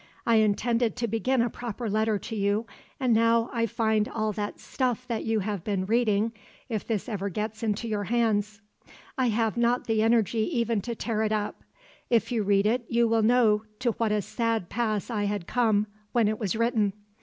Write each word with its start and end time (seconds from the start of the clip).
I 0.25 0.37
intended 0.37 0.95
to 0.95 1.07
begin 1.07 1.43
a 1.43 1.49
proper 1.51 1.87
letter 1.87 2.17
to 2.17 2.35
you, 2.35 2.65
and 2.99 3.13
now 3.13 3.51
I 3.53 3.67
find 3.67 4.09
all 4.09 4.31
that 4.31 4.59
stuff 4.59 5.07
that 5.07 5.25
you 5.25 5.41
have 5.41 5.63
been 5.63 5.85
reading—if 5.85 6.87
this 6.87 7.07
ever 7.07 7.29
gets 7.29 7.61
into 7.61 7.87
your 7.87 8.05
hands. 8.05 8.61
I 9.15 9.27
have 9.29 9.57
not 9.57 9.85
the 9.85 10.01
energy 10.01 10.39
even 10.57 10.81
to 10.81 10.95
tear 10.95 11.21
it 11.21 11.31
up. 11.31 11.63
If 12.09 12.31
you 12.31 12.41
read 12.41 12.65
it 12.65 12.83
you 12.87 13.07
will 13.07 13.21
know 13.21 13.63
to 13.77 13.91
what 13.91 14.11
a 14.11 14.23
sad 14.23 14.69
pass 14.69 15.11
I 15.11 15.25
had 15.25 15.45
come 15.45 15.85
when 16.13 16.27
it 16.27 16.39
was 16.39 16.55
written. 16.55 16.93